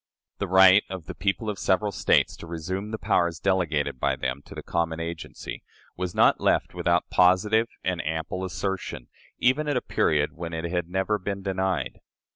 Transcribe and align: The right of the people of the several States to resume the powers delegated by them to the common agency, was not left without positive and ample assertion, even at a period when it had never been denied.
The 0.39 0.47
right 0.47 0.83
of 0.89 1.05
the 1.05 1.13
people 1.13 1.47
of 1.47 1.57
the 1.57 1.61
several 1.61 1.91
States 1.91 2.35
to 2.37 2.47
resume 2.47 2.89
the 2.89 2.97
powers 2.97 3.39
delegated 3.39 3.99
by 3.99 4.15
them 4.15 4.41
to 4.45 4.55
the 4.55 4.63
common 4.63 4.99
agency, 4.99 5.61
was 5.95 6.15
not 6.15 6.41
left 6.41 6.73
without 6.73 7.11
positive 7.11 7.67
and 7.83 8.03
ample 8.03 8.43
assertion, 8.43 9.09
even 9.37 9.67
at 9.67 9.77
a 9.77 9.81
period 9.83 10.31
when 10.33 10.53
it 10.53 10.65
had 10.65 10.89
never 10.89 11.19
been 11.19 11.43
denied. 11.43 11.99